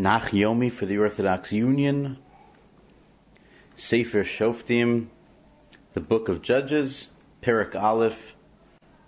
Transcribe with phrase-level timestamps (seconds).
[0.00, 2.16] Nach Yomi for the Orthodox Union,
[3.76, 5.08] Sefer Shoftim,
[5.92, 7.06] the Book of Judges,
[7.42, 8.18] Perak Aleph,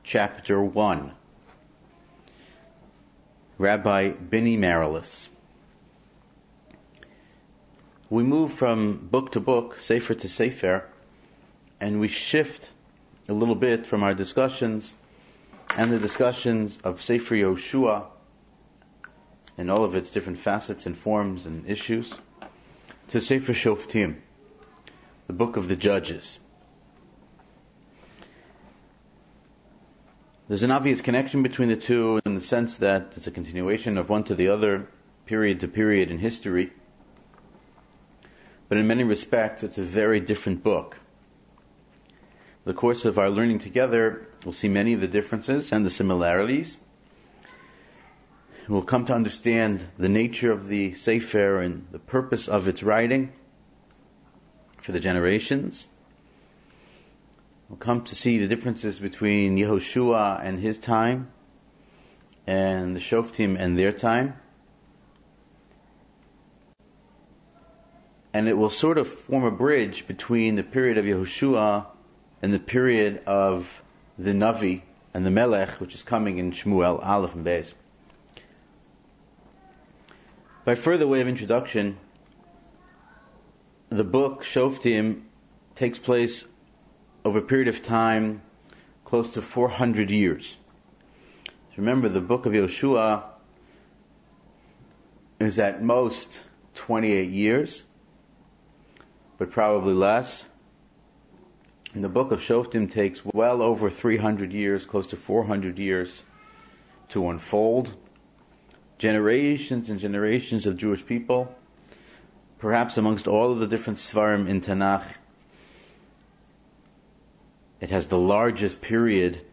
[0.05, 1.13] Chapter 1.
[3.57, 5.31] Rabbi Benny Marilis.
[8.11, 10.85] We move from book to book, Sefer to Sefer,
[11.81, 12.69] and we shift
[13.31, 14.93] a little bit from our discussions
[15.75, 18.09] and the discussions of Sefer Yoshua
[19.59, 22.13] and all of its different facets and forms and issues
[23.11, 24.17] to Sefer Shoftim,
[25.27, 26.39] the book of the Judges.
[30.49, 34.09] There's an obvious connection between the two in the sense that it's a continuation of
[34.09, 34.89] one to the other,
[35.27, 36.73] period to period in history.
[38.69, 40.97] But in many respects, it's a very different book.
[42.65, 45.91] In the course of our learning together, we'll see many of the differences and the
[45.91, 46.77] similarities.
[48.69, 53.33] We'll come to understand the nature of the Sefer and the purpose of its writing
[54.83, 55.85] for the generations.
[57.69, 61.33] We'll come to see the differences between Yehoshua and his time
[62.47, 64.35] and the Shoftim and their time.
[68.33, 71.87] And it will sort of form a bridge between the period of Yehoshua
[72.41, 73.69] and the period of
[74.19, 74.83] the Navi
[75.13, 77.75] and the Melech, which is coming in Shmuel, Aleph and Beis.
[80.65, 81.97] By further way of introduction,
[83.89, 85.23] the book Shoftim
[85.75, 86.45] takes place
[87.25, 88.43] over a period of time
[89.05, 90.57] close to 400 years.
[91.77, 93.25] Remember, the book of Yoshua
[95.41, 96.39] is at most
[96.77, 97.83] 28 years,
[99.39, 100.45] but probably less.
[101.93, 106.23] And the book of Shoftim takes well over 300 years, close to 400 years
[107.09, 107.93] to unfold.
[109.03, 111.53] Generations and generations of Jewish people,
[112.61, 115.03] perhaps amongst all of the different Svarim in Tanakh,
[117.81, 119.45] it has the largest period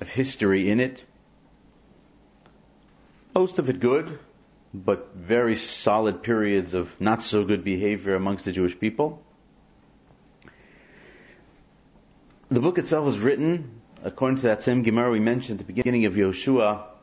[0.00, 1.04] of history in it.
[3.34, 4.18] Most of it good,
[4.72, 9.22] but very solid periods of not so good behavior amongst the Jewish people.
[12.48, 16.06] The book itself was written, according to that same Gemara we mentioned at the beginning
[16.06, 16.93] of Yoshua,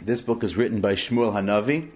[0.00, 1.90] this book is written by Shmuel Hanavi.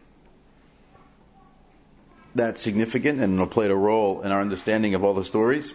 [2.34, 5.74] That's significant and it'll play a role in our understanding of all the stories.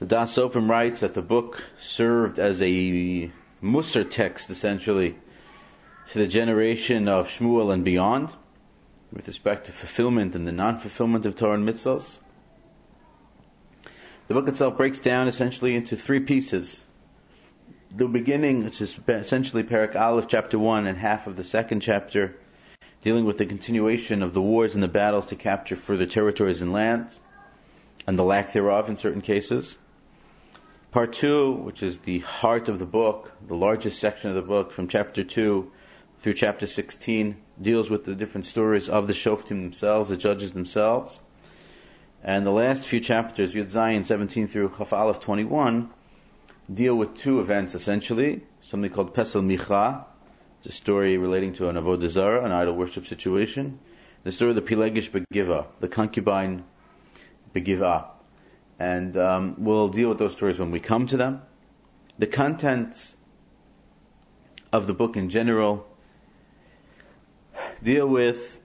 [0.00, 3.30] The Das Sofrim writes that the book served as a
[3.62, 5.16] Musar text, essentially,
[6.12, 8.30] to the generation of Shmuel and beyond,
[9.12, 12.18] with respect to fulfillment and the non-fulfillment of Torah and mitzvahs.
[14.28, 16.83] The book itself breaks down essentially into three pieces.
[17.96, 22.34] The beginning, which is essentially Parak Aleph, chapter 1, and half of the second chapter,
[23.02, 26.72] dealing with the continuation of the wars and the battles to capture further territories and
[26.72, 27.20] lands,
[28.04, 29.78] and the lack thereof in certain cases.
[30.90, 34.72] Part two, which is the heart of the book, the largest section of the book
[34.72, 35.70] from chapter two
[36.20, 41.20] through chapter 16, deals with the different stories of the Shoftim themselves, the judges themselves.
[42.24, 45.90] And the last few chapters, Yud Zayin 17 through Chaf Aleph 21,
[46.72, 50.04] deal with two events essentially, something called Pesel Micha,
[50.62, 53.78] the story relating to an Avodah Zarah, an idol worship situation.
[54.22, 56.64] The story of the Pilegish Begiva, the concubine
[57.54, 58.06] Begiva,
[58.78, 61.42] and um, we'll deal with those stories when we come to them.
[62.18, 63.14] The contents
[64.72, 65.86] of the book in general
[67.82, 68.60] deal with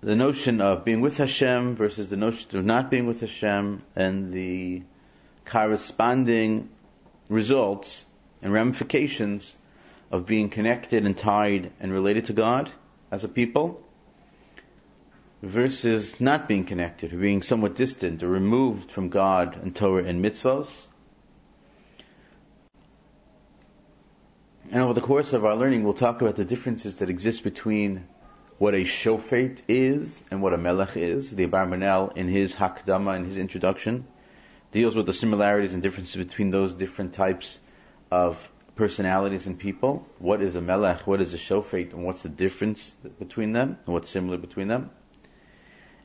[0.00, 4.32] the notion of being with Hashem versus the notion of not being with Hashem and
[4.32, 4.82] the
[5.44, 6.68] corresponding
[7.30, 8.04] results
[8.42, 9.56] and ramifications
[10.10, 12.70] of being connected and tied and related to God
[13.10, 13.82] as a people
[15.42, 20.22] versus not being connected, or being somewhat distant or removed from God and Torah and
[20.22, 20.86] mitzvahs.
[24.70, 28.06] And over the course of our learning, we'll talk about the differences that exist between
[28.58, 31.30] what a shofet is and what a melech is.
[31.34, 34.06] The Abarbanel, in his Hakdama, in his introduction,
[34.72, 37.58] deals with the similarities and differences between those different types
[38.10, 38.38] of
[38.76, 40.06] personalities and people.
[40.18, 41.06] What is a melech?
[41.06, 41.92] What is a shofet?
[41.92, 43.78] And what's the difference between them?
[43.84, 44.90] And what's similar between them?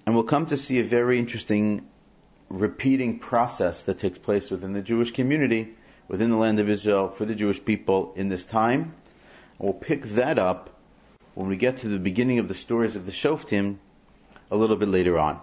[0.05, 1.87] And we'll come to see a very interesting
[2.49, 5.73] repeating process that takes place within the Jewish community,
[6.07, 8.93] within the land of Israel, for the Jewish people in this time.
[9.57, 10.69] And we'll pick that up
[11.33, 13.77] when we get to the beginning of the stories of the Shoftim
[14.51, 15.39] a little bit later on.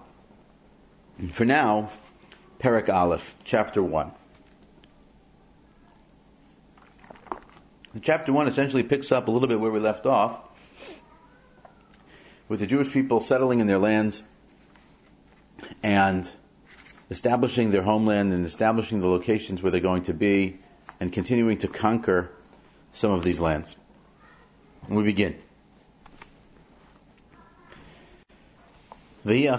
[1.19, 1.90] And for now,
[2.62, 4.12] Perak Aleph, chapter 1.
[8.02, 10.40] chapter 1 essentially picks up a little bit where we left off
[12.48, 14.22] with the Jewish people settling in their lands
[15.82, 16.30] and
[17.10, 20.60] establishing their homeland and establishing the locations where they're going to be
[21.00, 22.30] and continuing to conquer
[22.92, 23.74] some of these lands.
[24.86, 25.36] And we begin.
[29.24, 29.56] The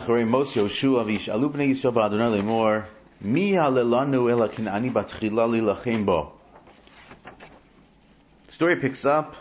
[8.51, 9.35] story picks up,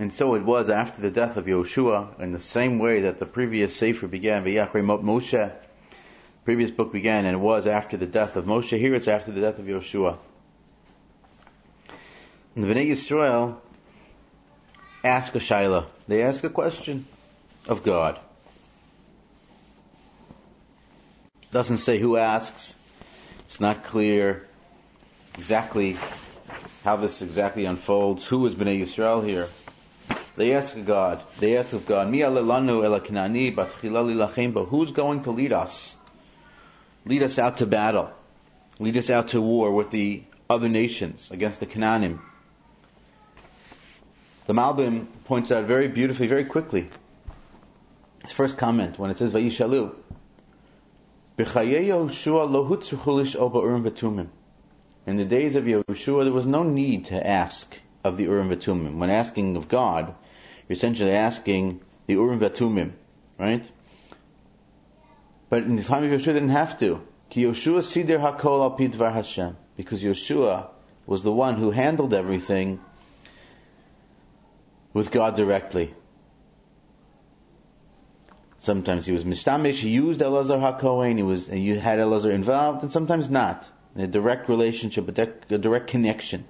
[0.00, 3.26] and so it was after the death of Yoshua, in the same way that the
[3.26, 5.52] previous Sefer began, Moshe,
[6.44, 8.76] previous book began, and it was after the death of Moshe.
[8.76, 10.18] Here it's after the death of Yoshua.
[12.56, 13.58] And the Bnei Yisrael
[15.04, 15.86] ask a shaila.
[16.08, 17.06] They ask a question
[17.68, 18.18] of God.
[21.50, 22.74] Doesn't say who asks.
[23.46, 24.46] It's not clear
[25.36, 25.96] exactly
[26.84, 28.24] how this exactly unfolds.
[28.24, 29.48] Who is Bnei Yisrael here?
[30.36, 31.22] They ask God.
[31.38, 32.12] They ask of God.
[32.12, 32.26] But
[34.66, 35.96] Who's going to lead us?
[37.08, 38.10] lead us out to battle,
[38.78, 42.20] lead us out to war with the other nations against the Canaanim.
[44.46, 46.88] The Malbim points out very beautifully, very quickly,
[48.22, 49.94] his first comment when it says Vayishalu,
[51.38, 51.44] in
[55.16, 58.98] the days of Yehoshua, there was no need to ask of the Urim Vatumim.
[58.98, 60.16] When asking of God,
[60.68, 62.90] you're essentially asking the Urim Vatumim,
[63.38, 63.70] right?
[65.48, 67.00] But in the time of Yeshua, they didn't have to.
[67.30, 69.56] Ki Yoshua Sidir Hakol Al Pidvar Hashem.
[69.76, 70.66] Because Yeshua
[71.06, 72.80] was the one who handled everything
[74.92, 75.94] with God directly.
[78.68, 82.92] Sometimes he was mishtamish, he used Elazar HaKohen, he was, you had Elazar involved, and
[82.92, 83.66] sometimes not.
[83.96, 86.44] A direct relationship, a, a direct connection.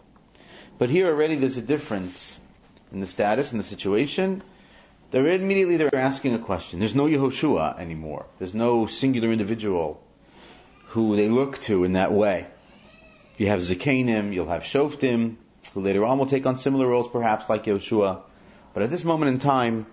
[0.78, 2.40] But here already there's a difference
[2.90, 4.42] in the status and the situation
[5.12, 6.80] they're immediately they're asking a question.
[6.80, 8.26] There's no Yehoshua anymore.
[8.40, 10.02] There's no singular individual
[10.88, 12.48] who they look to in that way.
[13.36, 15.36] You have Zakanim, you'll have Shoftim,
[15.72, 18.22] who later on will take on similar roles perhaps like Yehoshua.
[18.74, 19.86] But at this moment in time,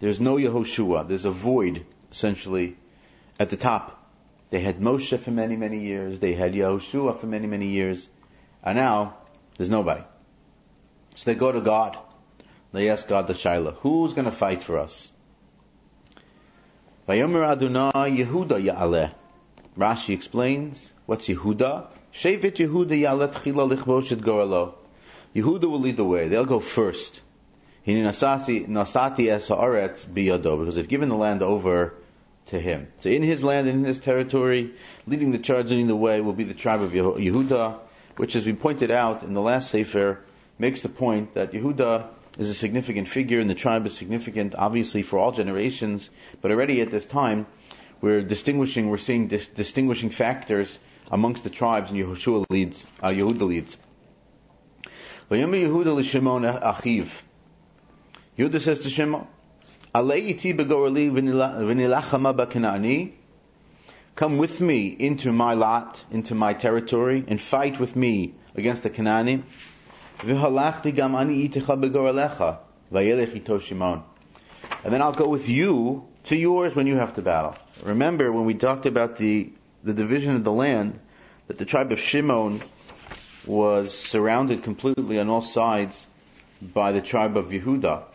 [0.00, 1.06] there's no Yehoshua.
[1.06, 2.76] There's a void, essentially,
[3.38, 3.96] at the top.
[4.48, 6.18] They had Moshe for many, many years.
[6.18, 8.08] They had Yehoshua for many, many years.
[8.64, 9.18] And now,
[9.56, 10.02] there's nobody.
[11.16, 11.98] So they go to God.
[12.72, 15.10] They ask God the Shaila, who's going to fight for us?
[17.08, 19.12] Adonai Yehuda.
[19.76, 21.88] Rashi explains, what's Yehuda?
[22.14, 23.00] Shevet Yehuda.
[25.34, 26.28] Yehuda will lead the way.
[26.28, 27.20] They'll go first.
[27.86, 31.94] Nasati es haaretz biyado, because they've given the land over
[32.46, 32.88] to him.
[33.00, 34.72] So in his land and in his territory,
[35.06, 37.78] leading the charge, leading the way, will be the tribe of Yehuda,
[38.16, 40.20] which, as we pointed out in the last Sefer,
[40.58, 45.02] makes the point that Yehuda is a significant figure, and the tribe is significant, obviously,
[45.02, 46.10] for all generations.
[46.40, 47.46] But already at this time,
[48.00, 50.78] we're distinguishing, we're seeing dis- distinguishing factors
[51.10, 53.76] amongst the tribes, and Yehoshua leads, uh, Yehuda leads.
[55.30, 57.10] Yehuda.
[58.40, 59.26] Yehuda says to Shimon,
[59.94, 60.54] iti
[64.16, 68.88] Come with me into my lot, into my territory, and fight with me against the
[68.88, 69.42] Canaanim.
[70.22, 70.38] And
[74.84, 77.56] then I'll go with you to yours when you have to battle.
[77.82, 79.52] Remember when we talked about the,
[79.84, 80.98] the division of the land,
[81.48, 82.62] that the tribe of Shimon
[83.44, 86.06] was surrounded completely on all sides
[86.62, 88.06] by the tribe of Yehuda.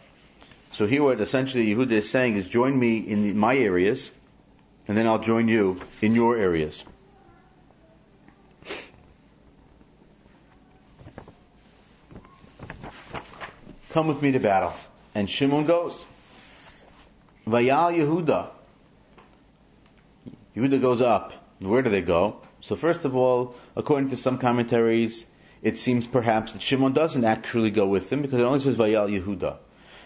[0.75, 4.12] So here what essentially Yehuda is saying is join me in my areas,
[4.88, 6.84] and then I'll join you in your areas.
[13.96, 14.74] come with me to battle.
[15.15, 15.98] And Shimon goes.
[17.48, 18.50] Vayal Yehuda.
[20.53, 21.32] Yehuda goes up.
[21.60, 22.41] Where do they go?
[22.60, 25.24] So first of all, according to some commentaries,
[25.62, 29.08] it seems perhaps that Shimon doesn't actually go with them because it only says Vayal
[29.10, 29.60] Yehuda.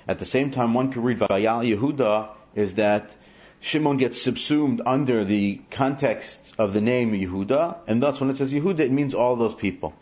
[0.10, 3.12] At the same time, one could read Vayal Yehuda is that
[3.60, 8.52] Shimon gets subsumed under the context of the name Yehuda, and thus when it says
[8.52, 9.94] Yehuda, it means all those people.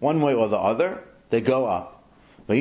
[0.00, 2.04] One way or the other, they go up.
[2.46, 2.60] They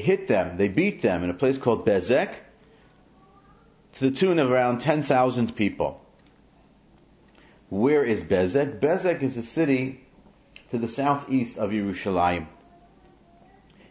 [0.00, 2.34] hit them, they beat them in a place called Bezek
[3.92, 6.03] to the tune of around 10,000 people.
[7.74, 8.78] Where is Bezek?
[8.78, 10.00] Bezek is a city
[10.70, 12.46] to the southeast of Yerushalayim.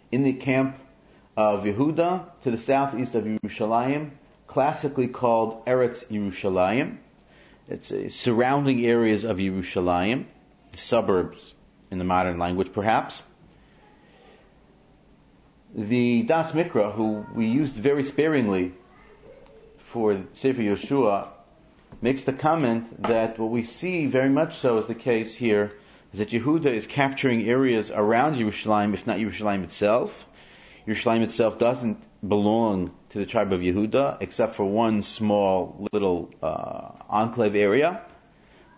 [0.10, 0.78] In the camp
[1.36, 4.12] of Yehuda to the southeast of Yerushalayim,
[4.48, 6.96] classically called Eretz Yerushalayim.
[7.68, 10.28] It's uh, surrounding areas of Yerushalayim,
[10.78, 11.54] suburbs
[11.92, 13.22] in the modern language, perhaps.
[15.75, 18.72] The Das Mikra, who we used very sparingly
[19.78, 21.33] for Sefer Yeshua,
[22.03, 25.72] makes the comment that what we see very much so is the case here
[26.12, 30.25] is that Yehuda is capturing areas around Yerushalayim, if not Yerushalayim itself.
[30.86, 36.91] Yerushalayim itself doesn't belong to the tribe of Yehuda, except for one small little uh,
[37.10, 38.01] enclave area.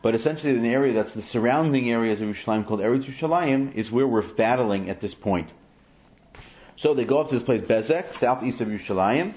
[0.04, 4.08] But essentially, an area that's the surrounding areas of Yerushalayim called Eretz Yerushalayim is where
[4.08, 5.50] we're battling at this point.
[6.76, 9.34] So they go up to this place Bezek, southeast of Yerushalayim.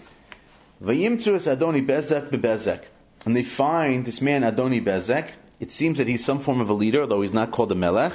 [0.82, 2.82] Vayimtzu Adoni Bezek bebezek,
[3.24, 5.30] and they find this man Adoni Bezek.
[5.60, 8.12] It seems that he's some form of a leader, though he's not called a melech,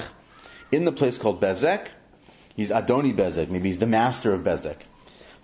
[0.72, 1.88] in the place called Bezek.
[2.56, 4.78] He's Adoni Bezek, maybe he's the master of Bezek.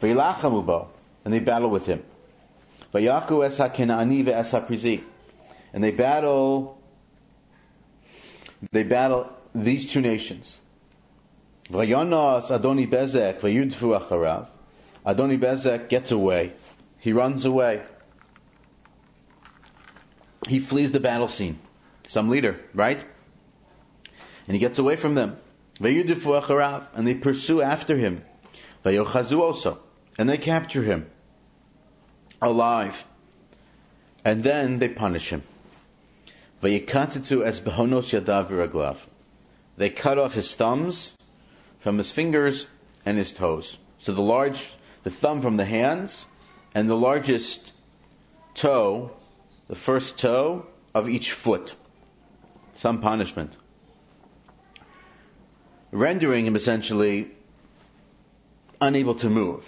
[0.01, 2.03] And they battle with him.
[5.73, 6.81] And they battle.
[8.71, 10.59] They battle these two nations.
[15.05, 16.53] Adoni Bezek gets away.
[16.99, 17.83] He runs away.
[20.47, 21.59] He flees the battle scene.
[22.07, 23.03] Some leader, right?
[24.47, 25.37] And he gets away from them.
[25.81, 28.23] And they pursue after him.
[28.83, 31.09] And they capture him
[32.41, 33.05] alive.
[34.25, 35.43] And then they punish him.
[36.61, 37.15] They cut
[40.17, 41.13] off his thumbs
[41.79, 42.67] from his fingers
[43.05, 43.77] and his toes.
[43.99, 44.69] So the large,
[45.03, 46.25] the thumb from the hands,
[46.75, 47.71] and the largest
[48.55, 49.11] toe,
[49.69, 51.73] the first toe of each foot.
[52.75, 53.55] Some punishment.
[55.91, 57.31] Rendering him essentially
[58.81, 59.63] unable to move.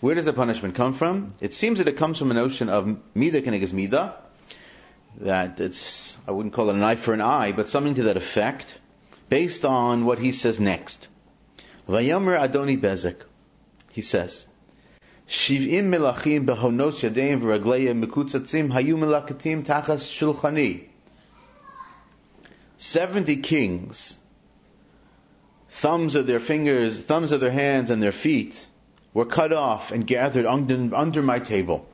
[0.00, 1.32] Where does the punishment come from?
[1.40, 4.16] It seems that it comes from a notion of mida keneged mida,
[5.20, 8.16] that it's, I wouldn't call it an eye for an eye, but something to that
[8.16, 8.66] effect,
[9.28, 11.08] based on what he says next.
[11.88, 13.22] Vayomer Adoni Bezek,
[13.92, 14.46] he says,
[15.28, 20.84] Shiv'im melachim behonos yadeim v'ragleim mekutzatzim hayu melakatim tachas shulchani.
[22.76, 24.18] Seventy kings,
[25.68, 28.66] thumbs of their fingers, thumbs of their hands and their feet,
[29.14, 31.86] were cut off and gathered under, under my table.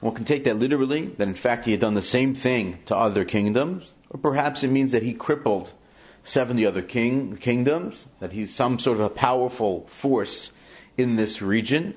[0.00, 2.96] One can take that literally, that in fact he had done the same thing to
[2.96, 5.72] other kingdoms, or perhaps it means that he crippled
[6.24, 10.50] 70 other king, kingdoms, that he's some sort of a powerful force
[11.00, 11.94] in this region,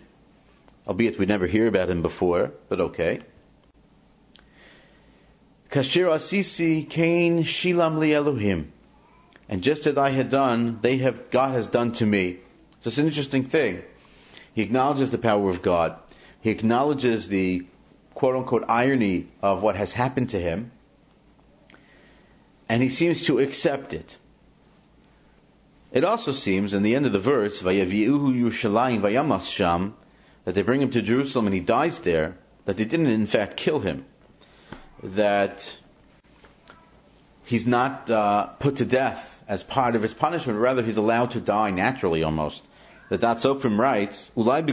[0.88, 3.22] albeit we never hear about him before, but okay.
[5.70, 8.72] Kashir Asisi Cain Shilam Li Elohim.
[9.50, 12.38] And just as I had done, they have, God has done to me.
[12.82, 13.84] So it's an interesting thing.
[14.54, 15.98] He acknowledges the power of God.
[16.42, 17.66] He acknowledges the
[18.14, 20.72] quote unquote irony of what has happened to him.
[22.70, 24.18] And he seems to accept it.
[25.94, 29.94] It also seems in the end of the verse, Vayavi'uhu Yerushalayim Vayamas Sham,
[30.44, 32.36] that they bring him to Jerusalem and he dies there,
[32.66, 34.06] that they didn't in fact kill him.
[35.04, 35.72] That
[37.46, 41.40] he's not uh, put to death as part of his punishment, rather he's allowed to
[41.40, 42.64] die naturally almost
[43.10, 44.64] that Dat Sofrim writes, Ulai.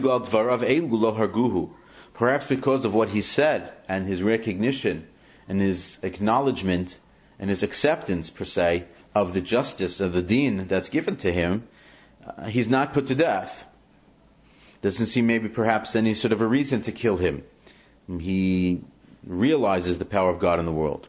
[2.14, 5.06] Perhaps because of what he said and his recognition
[5.46, 6.98] and his acknowledgement
[7.38, 11.66] and his acceptance, per se, of the justice of the deen that's given to him,
[12.26, 13.64] uh, he's not put to death.
[14.82, 17.42] Doesn't seem maybe perhaps any sort of a reason to kill him.
[18.08, 18.80] He
[19.26, 21.06] realizes the power of God in the world.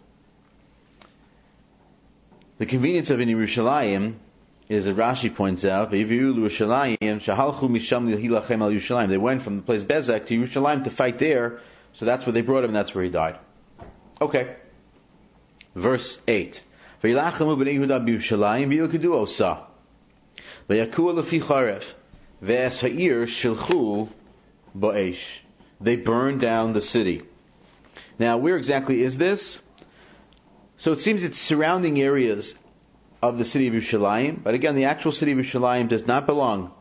[2.58, 4.16] The convenience of in Yerushalayim
[4.70, 6.04] is that Rashi points out, They
[9.18, 11.60] went from the place Bezek to Yerushalayim to fight there,
[11.94, 13.38] so that's where they brought him, and that's where he died.
[14.22, 14.56] Okay.
[15.76, 16.62] Verse 8.
[25.82, 27.24] They burned down the city.
[28.20, 29.60] Now, where exactly is this?
[30.78, 32.54] So it seems it's surrounding areas
[33.22, 36.72] of the city of Yerushalayim, but again, the actual city of Yerushalayim does not belong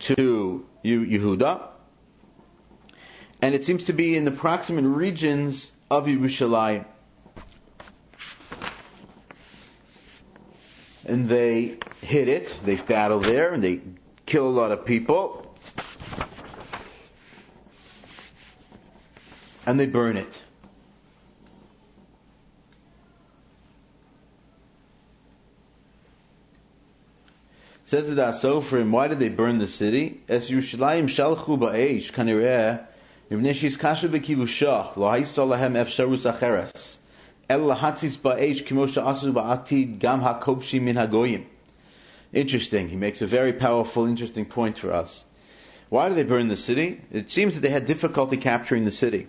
[0.00, 1.68] to Yehuda,
[3.42, 6.84] and it seems to be in the proximate regions of Yerushalayim.
[11.06, 13.80] And they hit it, they battle there, and they
[14.24, 15.54] kill a lot of people,
[19.66, 20.40] and they burn it.
[27.86, 30.22] Says the Dasofrim, why did they burn the city?
[30.26, 32.84] Es Yerushalayim shalchu ba'esh kanireh
[33.30, 36.96] mivnei she's kasha b'kivushah lo ha'isa lahem efsharus acheres.
[42.32, 42.88] Interesting.
[42.88, 45.24] He makes a very powerful, interesting point for us.
[45.88, 47.00] Why do they burn the city?
[47.12, 49.28] It seems that they had difficulty capturing the city.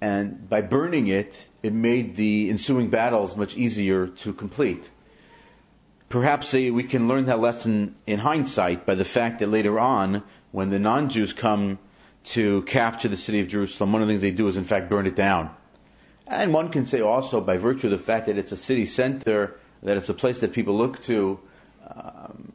[0.00, 4.90] And by burning it, it made the ensuing battles much easier to complete.
[6.10, 10.22] Perhaps eh, we can learn that lesson in hindsight by the fact that later on,
[10.52, 11.78] when the non-Jews come
[12.24, 14.90] to capture the city of Jerusalem, one of the things they do is in fact
[14.90, 15.55] burn it down.
[16.26, 19.56] And one can say also by virtue of the fact that it's a city center,
[19.82, 21.38] that it's a place that people look to
[21.88, 22.52] um,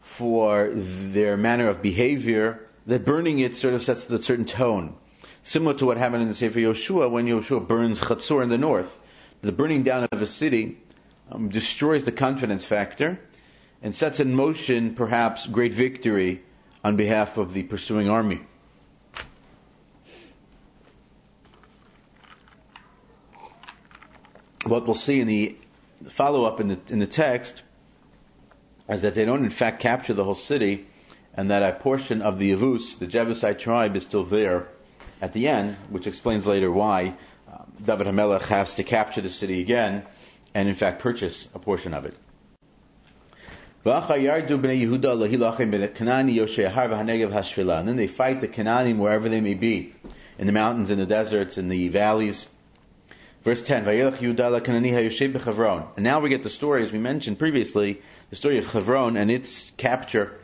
[0.00, 4.96] for their manner of behavior, that burning it sort of sets a certain tone.
[5.42, 8.90] Similar to what happened in the Sefer Yoshua when Yoshua burns Chatzor in the north.
[9.42, 10.78] The burning down of a city
[11.30, 13.20] um, destroys the confidence factor
[13.82, 16.42] and sets in motion perhaps great victory
[16.82, 18.40] on behalf of the pursuing army.
[24.68, 25.56] What we'll see in the
[26.10, 27.62] follow up in the, in the text
[28.88, 30.86] is that they don't in fact capture the whole city
[31.34, 34.68] and that a portion of the Yavus, the Jebusite tribe, is still there
[35.20, 37.14] at the end, which explains later why
[37.52, 40.04] um, David HaMelech has to capture the city again
[40.54, 42.14] and in fact purchase a portion of it.
[43.84, 43.94] And
[47.88, 49.94] then they fight the Canaanim wherever they may be,
[50.38, 52.46] in the mountains, in the deserts, in the valleys.
[53.44, 58.70] Verse 10, And now we get the story, as we mentioned previously, the story of
[58.70, 60.36] Chevron and its capture,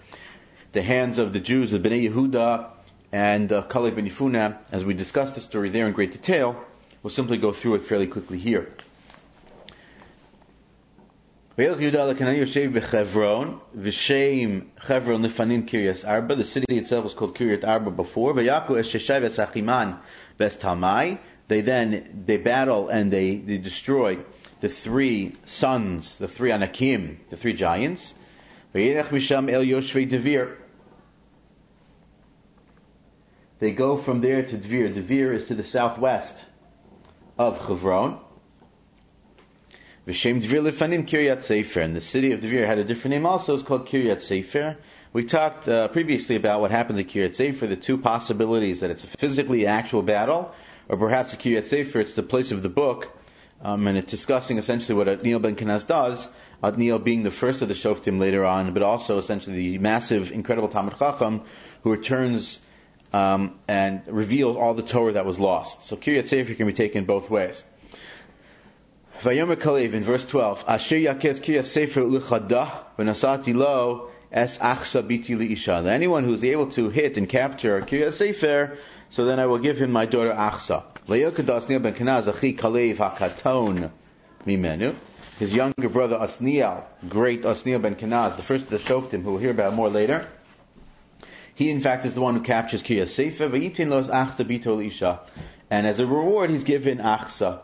[0.73, 2.71] the hands of the Jews, the Bnei Yehuda,
[3.13, 6.65] and uh, Kalev ben Yefuneh, as we discussed the story there in great detail.
[7.03, 8.69] We'll simply go through it fairly quickly here.
[11.57, 11.65] The
[16.45, 18.35] city itself was called Kiryat Arba before.
[21.49, 24.19] They then, they battle and they, they destroy
[24.61, 28.15] the three sons, the three Anakim, the three giants.
[28.73, 29.03] They go
[33.97, 34.95] from there to Dvir.
[34.95, 36.37] Dvir is to the southwest
[37.39, 38.21] of Chevron.
[40.07, 43.55] V'shem Dvir lefanim Kiryat Sefer, and the city of Dvir had a different name also.
[43.55, 44.77] It's called Kiryat Sefer.
[45.13, 47.69] We talked uh, previously about what happens at Kiryat Sefer.
[47.69, 50.53] The two possibilities that it's a physically actual battle,
[50.89, 53.09] or perhaps a Kiryat Sefer it's the place of the book,
[53.63, 56.29] um, and it's discussing essentially what Asniel Ben Kenaz does.
[56.63, 60.69] Asniel being the first of the Shoftim later on, but also essentially the massive, incredible
[60.69, 61.43] Talmud Chacham
[61.83, 62.61] who returns
[63.13, 65.87] um, and reveals all the Torah that was lost.
[65.87, 67.63] So Kiryat Sefer can be taken both ways.
[69.21, 75.87] Vayomer Kalev in verse 12, Asher yakez kiya sefer ulichadah lo es achsa biti liisha.
[75.87, 78.77] Anyone who's able to hit and capture kiya sefer,
[79.11, 80.83] so then I will give him my daughter achsa.
[85.39, 89.41] His younger brother Asniel, great Asniel ben Kenaz, the first of the Shoftim, who we'll
[89.41, 90.29] hear about more later.
[91.55, 93.47] He in fact is the one who captures Kiya Sefer.
[95.71, 97.61] And as a reward, he's given achsa.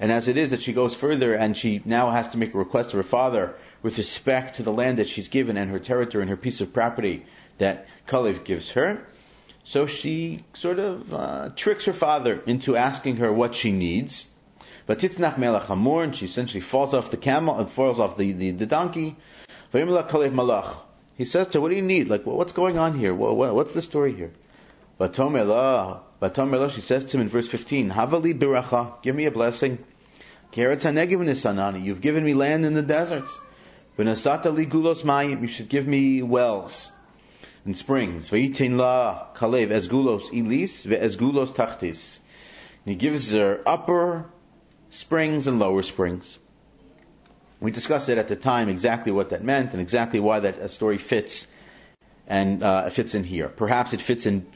[0.00, 2.58] And as it is that she goes further and she now has to make a
[2.58, 6.22] request to her father with respect to the land that she's given and her territory
[6.22, 7.24] and her piece of property
[7.58, 9.06] that Kalev gives her.
[9.64, 14.26] So she sort of uh, tricks her father into asking her what she needs.
[14.86, 18.32] But Titnach Melech Hamor, and she essentially falls off the camel and falls off the,
[18.32, 19.16] the, the donkey.
[19.72, 22.08] He says to her, what do you need?
[22.08, 23.14] Like, what's going on here?
[23.14, 24.32] what's the story here?
[25.00, 29.78] Vatomela, she says to him in verse 15, Havali biracha, give me a blessing.
[30.54, 33.40] You've given me land in the deserts.
[33.96, 36.90] You should give me wells
[37.64, 38.30] and springs.
[38.30, 42.18] La kalev as gulos ilis ve'es gulos tachtis.
[42.84, 44.26] He gives her upper
[44.90, 46.38] springs and lower springs.
[47.60, 50.98] We discussed it at the time exactly what that meant and exactly why that story
[50.98, 51.46] fits
[52.26, 53.48] and uh, fits in here.
[53.48, 54.46] Perhaps it fits in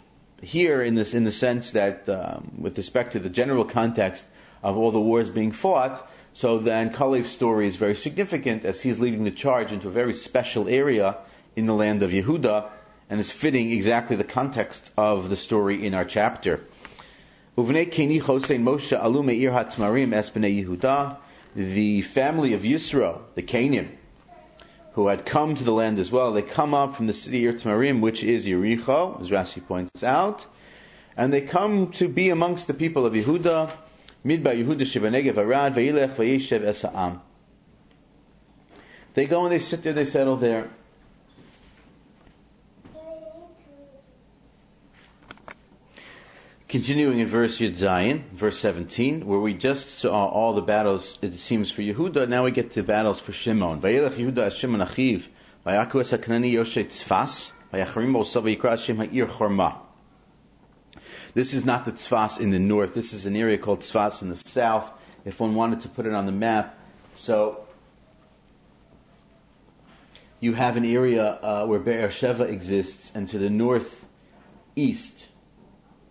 [0.42, 4.26] here in this in the sense that um, with respect to the general context
[4.62, 8.98] of all the wars being fought, so then Kalev's story is very significant as he's
[8.98, 11.16] leading the charge into a very special area
[11.56, 12.70] in the land of Yehuda
[13.10, 16.64] and is fitting exactly the context of the story in our chapter.
[17.56, 17.62] The
[22.02, 23.98] family of Yisro, the Canaan,
[24.92, 26.32] who had come to the land as well.
[26.32, 30.44] They come up from the city of Tamarim, which is Yericho, as Rashi points out,
[31.16, 33.70] and they come to be amongst the people of Yehuda,
[34.24, 37.20] Midbar Yehuda Shivanegev Arad, Vayilech Vayeshev Esa'am.
[39.14, 40.70] They go and they sit there, they settle there.
[46.68, 51.38] Continuing in verse Yud Zayin, verse 17, where we just saw all the battles, it
[51.38, 53.80] seems, for Yehuda, now we get to battles for Shimon.
[53.80, 55.24] Yehuda Shimon Achiv,
[55.64, 59.78] Vayaku Yoshe Tzfas, Ha'ir Chorma.
[61.32, 64.28] This is not the Tzfas in the north, this is an area called Tzfas in
[64.28, 64.90] the south,
[65.24, 66.78] if one wanted to put it on the map.
[67.14, 67.66] So,
[70.38, 75.28] you have an area uh, where Be'er Sheva exists, and to the northeast,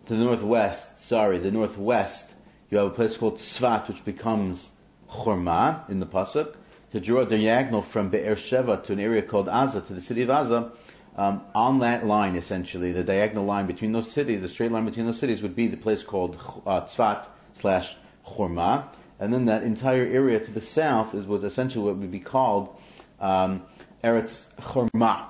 [0.07, 2.25] to the northwest, sorry, the northwest,
[2.69, 4.69] you have a place called Tzfat, which becomes
[5.09, 6.55] Chorma in the Pasuk.
[6.93, 10.21] To draw a diagonal from Be'er Sheva to an area called Aza, to the city
[10.21, 10.71] of Aza,
[11.17, 15.05] um, on that line, essentially, the diagonal line between those cities, the straight line between
[15.05, 17.93] those cities would be the place called uh, Tzfat slash
[18.25, 18.85] Chorma.
[19.19, 22.79] And then that entire area to the south is what essentially what would be called
[23.19, 23.63] um,
[24.03, 25.25] Eretz Chorma.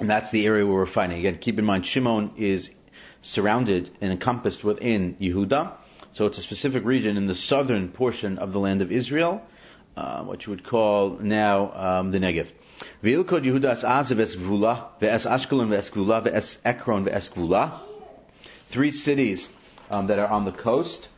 [0.00, 1.18] And that's the area where we're fighting.
[1.18, 2.70] Again, keep in mind, Shimon is
[3.24, 5.72] surrounded and encompassed within Yehuda.
[6.12, 9.42] So it's a specific region in the southern portion of the land of Israel,
[9.96, 12.48] uh, what you would call now um, the Negev.
[13.02, 17.80] V'ilkod Yehuda es Gvula, ve'es Ashkelon ve'es Gvula, ve'es Ekron ve'es Gvula.
[18.66, 19.48] Three cities
[19.90, 21.08] um, that are on the coast,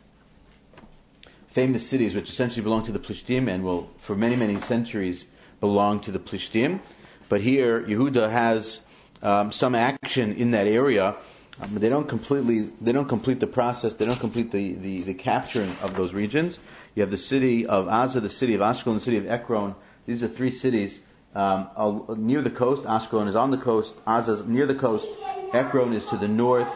[1.51, 5.27] famous cities which essentially belong to the Plishtim and will, for many, many centuries,
[5.61, 6.81] belong to the Plishtim.
[7.29, 8.81] But here, Yehuda has
[9.23, 11.17] um, some action in that area
[11.61, 15.15] um, they don't completely, they don't complete the process, they don't complete the, the, the,
[15.15, 16.59] capturing of those regions.
[16.95, 19.75] You have the city of Aza, the city of Ashkelon, the city of Ekron.
[20.07, 20.99] These are three cities
[21.35, 22.85] um, near the coast.
[22.85, 23.95] Ashkelon is on the coast.
[24.07, 25.09] Aza is near the coast.
[25.53, 26.69] Ekron is to the north.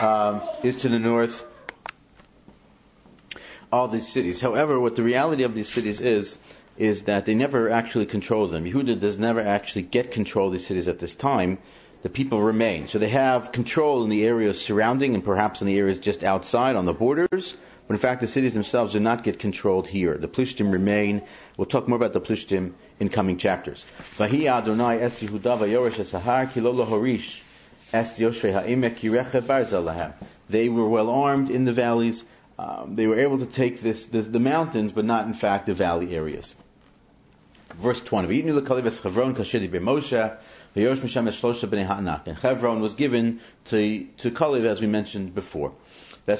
[0.00, 1.44] Um, is to the north.
[3.70, 4.40] All these cities.
[4.40, 6.36] However, what the reality of these cities is,
[6.78, 8.64] is that they never actually control them.
[8.64, 11.58] Yehuda does never actually get control of these cities at this time
[12.02, 12.88] the people remain.
[12.88, 16.76] So they have control in the areas surrounding and perhaps in the areas just outside
[16.76, 17.54] on the borders.
[17.86, 20.16] But in fact, the cities themselves do not get controlled here.
[20.16, 21.22] The Plishtim remain.
[21.56, 23.84] We'll talk more about the Plishtim in coming chapters.
[24.18, 27.42] Adonai es es hahar horish
[27.92, 30.12] es ha'emek
[30.48, 32.24] They were well armed in the valleys.
[32.58, 35.74] Um, they were able to take this, the, the mountains, but not in fact the
[35.74, 36.54] valley areas.
[37.74, 38.28] Verse 20.
[40.74, 45.72] And Hebron was given to, to Kalev as we mentioned before.
[46.24, 46.38] That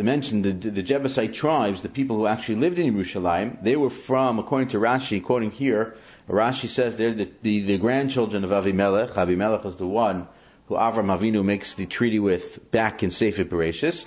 [0.00, 4.38] mentioned the, the Jebusite tribes, the people who actually lived in Yerushalayim, they were from,
[4.40, 5.96] according to Rashi, quoting here,
[6.28, 9.12] Rashi says they're the, the, the grandchildren of Avimelech.
[9.12, 10.26] Avimelech is the one
[10.66, 14.06] who Avram Avinu makes the treaty with back in Sefer Bereshis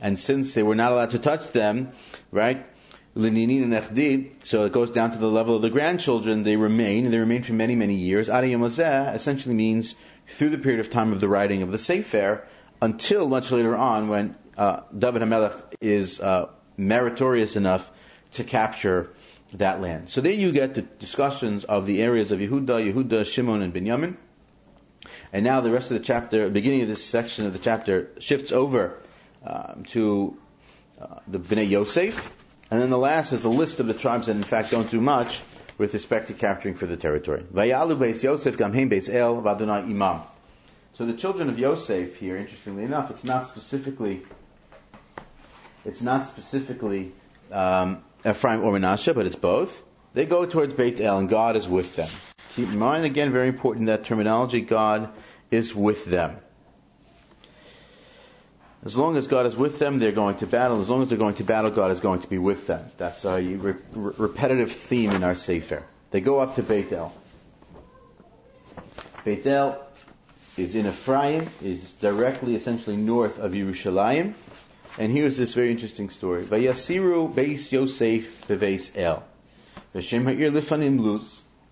[0.00, 1.92] and since they were not allowed to touch them,
[2.30, 2.66] right?
[3.14, 6.44] So it goes down to the level of the grandchildren.
[6.44, 8.28] They remain, and they remain for many, many years.
[8.28, 9.96] Ariyamazeh essentially means
[10.28, 12.46] through the period of time of the writing of the Sefer
[12.80, 17.90] until much later on when uh, David HaMelech is uh, meritorious enough
[18.32, 19.10] to capture
[19.54, 20.10] that land.
[20.10, 24.16] So there you get the discussions of the areas of Yehuda, Yehuda, Shimon, and Binyamin.
[25.32, 28.52] And now the rest of the chapter, beginning of this section of the chapter, shifts
[28.52, 28.98] over
[29.44, 30.36] um, to
[31.00, 32.30] uh, the Bnei Yosef.
[32.70, 35.00] And then the last is a list of the tribes that in fact don't do
[35.00, 35.40] much
[35.78, 37.44] with respect to capturing for the territory.
[40.94, 44.22] So the children of Yosef here, interestingly enough, it's not specifically,
[45.84, 47.12] it's not specifically
[47.52, 49.82] um, Ephraim or Menashe, but it's both.
[50.14, 52.08] They go towards Beit El, and God is with them.
[52.56, 54.60] Keep in mind again, very important that terminology.
[54.60, 55.10] God
[55.52, 56.38] is with them.
[58.84, 60.80] As long as God is with them, they're going to battle.
[60.80, 62.84] As long as they're going to battle, God is going to be with them.
[62.96, 65.82] That's a re- repetitive theme in our Sefer.
[66.10, 67.12] They go up to Beit El.
[69.24, 69.84] Beit El
[70.56, 74.34] is in Ephraim, is directly, essentially north of Yerushalayim.
[74.96, 76.44] And here's this very interesting story.
[76.44, 78.50] Vayasiru Beis Yosef
[78.96, 79.24] El.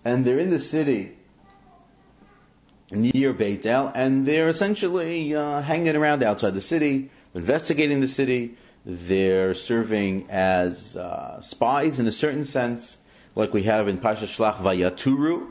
[0.05, 1.16] And they're in the city
[2.91, 8.55] near Beit El, and they're essentially uh, hanging around outside the city, investigating the city.
[8.85, 12.97] They're serving as uh, spies in a certain sense,
[13.35, 15.47] like we have in Pasha Shlach Vayaturu,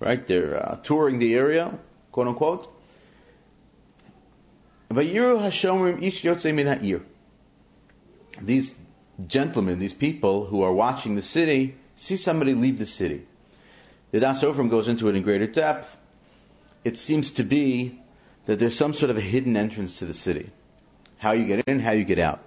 [0.00, 0.26] right?
[0.26, 1.78] They're uh, touring the area,
[2.12, 2.70] quote unquote.
[4.90, 7.00] Vayiru Hashomrim Ish Yotzei Min Ha'ir.
[8.40, 8.74] These
[9.26, 13.26] gentlemen, these people who are watching the city, see somebody leave the city.
[14.10, 15.96] The Das Sofrim goes into it in greater depth
[16.84, 17.98] it seems to be
[18.46, 20.50] that there's some sort of a hidden entrance to the city.
[21.16, 22.44] How you get in, how you get out.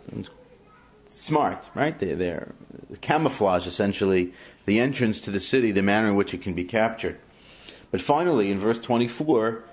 [1.09, 1.97] smart, right?
[1.97, 2.53] They, they're
[3.01, 4.33] camouflage essentially
[4.65, 7.19] the entrance to the city, the manner in which it can be captured.
[7.89, 9.63] But finally, in verse 24,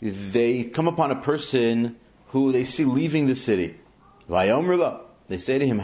[0.00, 1.96] they come upon a person
[2.28, 3.76] who they see leaving the city.
[4.28, 5.78] They say to him.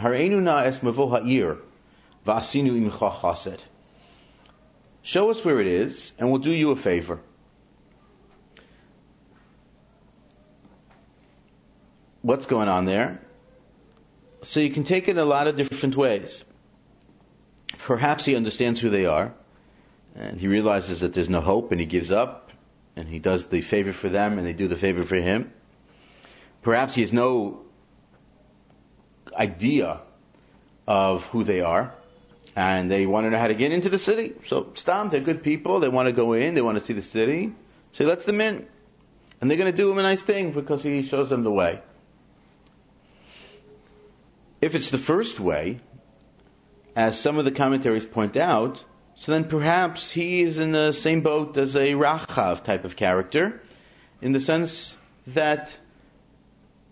[5.03, 7.19] Show us where it is, and we'll do you a favor.
[12.21, 13.19] What's going on there?
[14.43, 16.43] So you can take it a lot of different ways.
[17.79, 19.33] Perhaps he understands who they are,
[20.15, 22.51] and he realizes that there's no hope, and he gives up,
[22.95, 25.51] and he does the favor for them, and they do the favor for him.
[26.61, 27.61] Perhaps he has no
[29.33, 30.01] idea
[30.87, 31.93] of who they are,
[32.55, 34.33] and they want to know how to get into the city.
[34.47, 37.01] So, Stam, they're good people, they want to go in, they want to see the
[37.01, 37.53] city,
[37.93, 38.67] so he lets them in.
[39.39, 41.81] And they're going to do him a nice thing because he shows them the way.
[44.61, 45.79] If it's the first way,
[46.95, 48.83] as some of the commentaries point out,
[49.15, 53.61] so then perhaps he is in the same boat as a Rachav type of character,
[54.21, 54.95] in the sense
[55.27, 55.71] that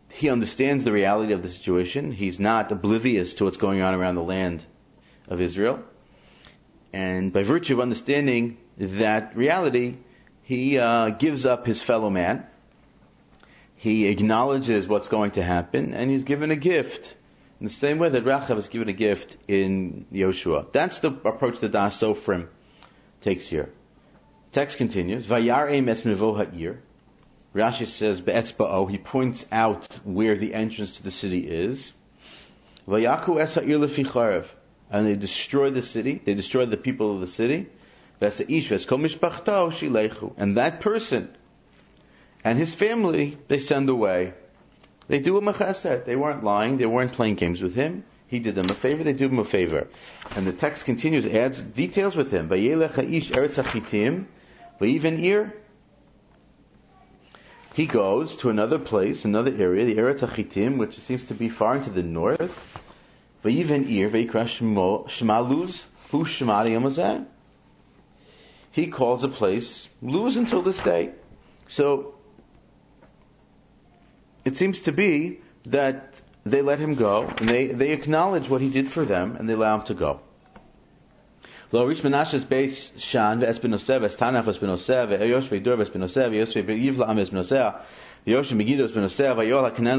[0.09, 2.11] he understands the reality of the situation.
[2.11, 4.65] He's not oblivious to what's going on around the land
[5.27, 5.79] of Israel.
[6.91, 9.97] And by virtue of understanding that reality,
[10.41, 12.47] he uh, gives up his fellow man.
[13.75, 17.15] He acknowledges what's going to happen, and he's given a gift
[17.59, 20.71] in the same way that Rachav is given a gift in Yoshua.
[20.71, 22.47] That's the approach that Das Sofrim
[23.21, 23.69] takes here.
[24.51, 26.81] Text continues, Vayar es mevo ha'ir.
[27.53, 31.91] Rashi says, Be'etzba'o, he points out where the entrance to the city is.
[32.87, 34.45] Vayaku
[34.91, 37.67] And they destroy the city, they destroy the people of the city.
[38.21, 38.31] And
[40.57, 41.29] that person
[42.43, 44.33] and his family, they send away.
[45.09, 46.05] They do him a chesed.
[46.05, 46.77] They weren't lying.
[46.77, 48.05] They weren't playing games with him.
[48.27, 49.03] He did them a favor.
[49.03, 49.87] They do him a favor.
[50.35, 52.47] And the text continues, adds details with him.
[52.47, 53.09] Vayiven
[55.23, 55.53] ir.
[57.73, 61.77] He goes to another place, another area, the Eretz Hachitim, which seems to be far
[61.77, 62.79] into the north.
[63.43, 67.25] Ir, vayikra shmaluz, hu shmari
[68.71, 71.13] He calls a place Luz until this day.
[71.67, 72.13] So
[74.45, 78.69] it seems to be that they let him go, and they, they acknowledge what he
[78.69, 80.21] did for them, and they allow him to go.
[81.71, 82.43] Lo rish Menashe's
[82.97, 83.41] shan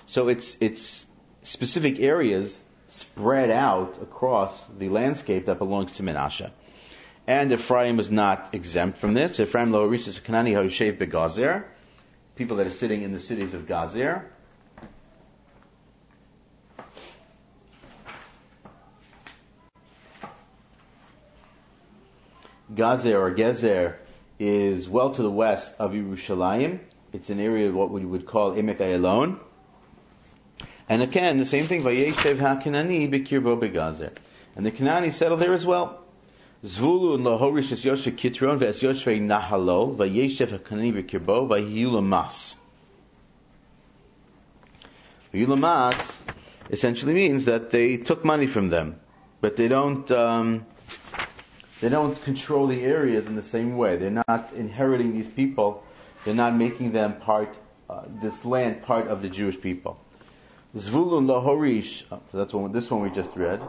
[0.06, 1.06] So it's, it's
[1.42, 6.50] specific areas spread out across the landscape that belongs to Menashe.
[7.26, 9.38] And Ephraim is not exempt from this.
[9.38, 11.64] Ephraim lo Kanani Hoshev beGazer,
[12.34, 14.31] people that are sitting in the cities of Gazer.
[22.82, 23.94] Gazer or Gezer
[24.40, 26.80] is well to the west of Yerushalayim.
[27.12, 29.38] It's an area of what we would call Emek Ayalon.
[30.88, 34.10] And again, the same thing, Vayeshev HaKanani B'kirbo Begazer.
[34.56, 36.02] And the Kanani settled there as well.
[36.64, 42.56] Zvulun Lahorish es Yoshe Kitron ve'es Yoshe Nahalo Vayeshev HaKanani B'kirbo Vayiyulamas.
[45.32, 46.16] Vayiyulamas
[46.68, 48.98] essentially means that they took money from them
[49.42, 50.64] but they don't um,
[51.82, 53.96] they don't control the areas in the same way.
[53.96, 55.82] They're not inheriting these people.
[56.24, 57.52] They're not making them part
[57.90, 59.98] uh, this land part of the Jewish people.
[60.76, 62.04] Zvulun lahorish.
[62.12, 63.60] Oh, so that's one, this one we just read.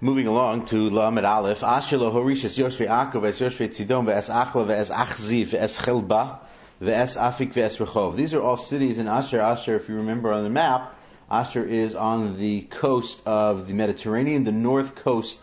[0.00, 1.62] Moving along to Lamed Aleph.
[1.62, 6.38] Asher lahorish es Yoshve Akov es Yoshve Tzidon ve'es Achla ve'es Achziv ve'es Chilba
[6.80, 8.16] ve'es Afik ve'es Rechov.
[8.16, 9.42] These are all cities in Asher.
[9.42, 10.94] Asher, if you remember on the map,
[11.30, 15.38] Asher is on the coast of the Mediterranean, the north coast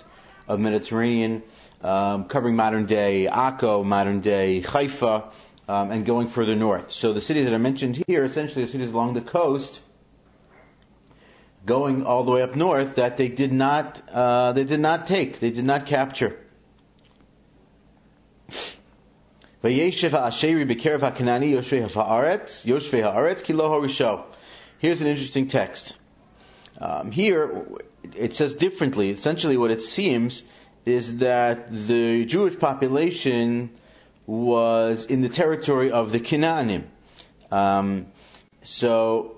[0.48, 1.43] of Mediterranean,
[1.82, 5.32] um, covering modern day Akko, modern day Haifa,
[5.67, 6.91] um, and going further north.
[6.91, 9.80] So the cities that are mentioned here, essentially the cities along the coast,
[11.65, 15.39] going all the way up north, that they did not uh, they did not take,
[15.39, 16.39] they did not capture.
[24.86, 25.93] Here's an interesting text.
[26.80, 27.65] Um, here,
[28.15, 29.10] it says differently.
[29.10, 30.43] Essentially, what it seems
[30.86, 33.71] is that the Jewish population
[34.28, 36.84] was in the territory of the Canaanim.
[37.52, 38.06] Um,
[38.62, 39.38] so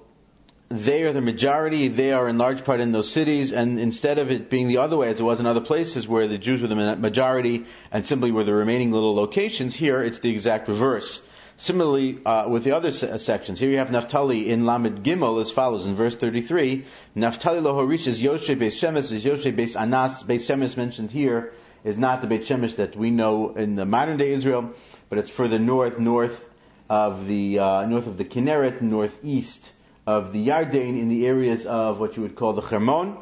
[0.67, 1.87] they are the majority.
[1.87, 4.97] They are in large part in those cities, and instead of it being the other
[4.97, 8.31] way as it was in other places where the Jews were the majority and simply
[8.31, 11.21] were the remaining little locations, here it's the exact reverse.
[11.59, 15.49] Similarly, uh, with the other se- sections, here you have Naphtali in Lamed Gimel as
[15.49, 16.85] follows in verse 33.
[17.15, 20.21] Naphtali lohorish is Yoshe Beis Shemesh, is Yoshe Beis Anas.
[20.21, 24.17] Beis Shemesh mentioned here is not the Beit Shemesh that we know in the modern
[24.17, 24.71] day Israel,
[25.09, 26.47] but it's further north, north
[26.91, 29.67] of the uh, north of the Kinneret, northeast
[30.05, 33.17] of the Yarden, in the areas of what you would call the Hermon.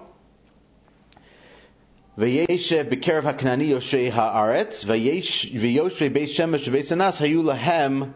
[2.18, 8.14] Vayeshe b'kerev haknani yoshei haaretz, vayoshe beis shemesh beis anas hayu lahem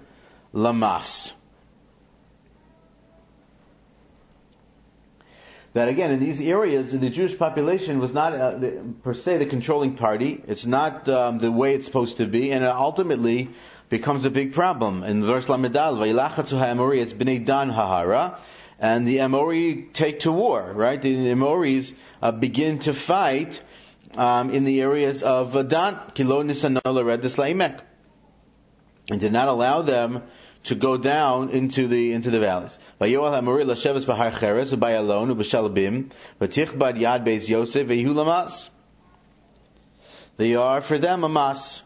[0.53, 1.33] lamas.
[5.73, 9.45] That again, in these areas, the Jewish population was not uh, the, per se the
[9.45, 10.43] controlling party.
[10.47, 13.49] It's not um, the way it's supposed to be, and it ultimately
[13.87, 15.03] becomes a big problem.
[15.03, 18.39] In verse Lamedal, Vayilachatzu ha'emori, it's b'nei dan hahara,
[18.79, 21.01] and the Amori take to war, right?
[21.01, 23.61] The Amoris uh, begin to fight
[24.15, 27.81] um, in the areas of Dan, Kilo Nisanola Laimek,
[29.09, 30.23] and did not allow them
[30.63, 32.77] to go down into the into the valleys.
[32.99, 34.73] Vayoel Hamori Lasheves Bahar Cheres
[36.97, 38.69] Yad Beis Yosef Vehu Lamas.
[40.37, 41.81] They are for them a mas.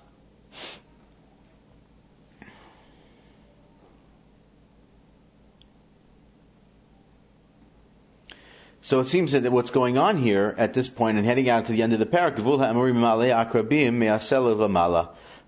[8.82, 11.72] So it seems that what's going on here at this point and heading out to
[11.72, 12.36] the end of the parak,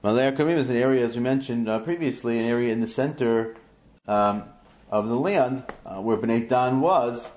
[0.06, 0.36] Gvul Ha'amorim Malei Akrabim Me'asel Vamala.
[0.36, 3.56] Malay Akrabim is an area, as we mentioned uh, previously, an area in the center
[4.08, 4.44] um,
[4.90, 7.28] of the land uh, where Bnei Dan was.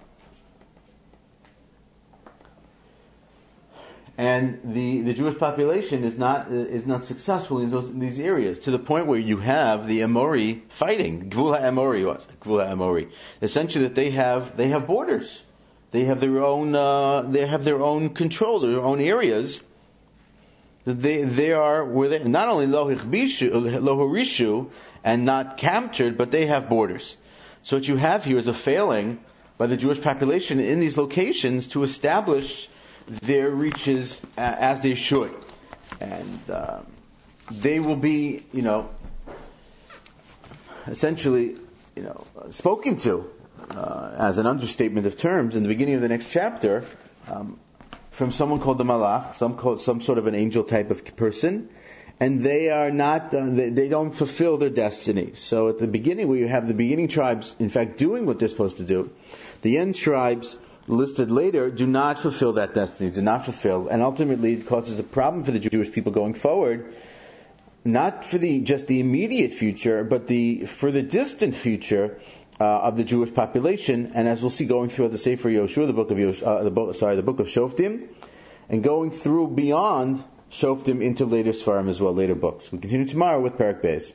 [4.19, 8.59] And the, the Jewish population is not is not successful in, those, in these areas
[8.61, 11.31] to the point where you have the Amori fighting.
[11.31, 13.11] Gvul Amori was Gvul Amori.
[13.41, 15.41] Essentially, that they have they have borders,
[15.93, 19.63] they have their own uh, they have their own control, their own areas,
[20.95, 24.71] they, they are where they, not only lohorishu
[25.05, 27.17] and not captured, but they have borders.
[27.63, 29.21] So what you have here is a failing
[29.57, 32.69] by the Jewish population in these locations to establish
[33.07, 35.35] their reaches as they should,
[36.01, 36.81] and uh,
[37.51, 38.91] they will be, you know,
[40.87, 41.57] essentially,
[41.97, 43.31] you know, spoken to
[43.71, 46.85] uh, as an understatement of terms in the beginning of the next chapter.
[47.27, 47.59] Um,
[48.19, 51.69] from someone called the Malach, some some sort of an angel type of person,
[52.19, 55.35] and they are not, uh, they, they, don't fulfill their destiny.
[55.35, 58.49] So at the beginning, where you have the beginning tribes, in fact, doing what they're
[58.49, 59.13] supposed to do,
[59.63, 64.55] the end tribes listed later do not fulfill that destiny, do not fulfill, and ultimately
[64.55, 66.93] it causes a problem for the Jewish people going forward,
[67.85, 72.19] not for the just the immediate future, but the for the distant future
[72.61, 75.93] uh, of the Jewish population, and as we'll see going through the Sefer Yoshua, the
[75.93, 78.09] book of Yosh, uh, the book, sorry, the book of Shoftim,
[78.69, 82.73] and going through beyond Shoftim into later Svarim as well, later books.
[82.73, 84.13] We continue tomorrow with Parak Beis.